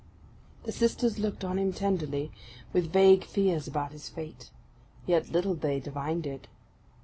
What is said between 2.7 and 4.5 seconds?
with vague fears about his fate.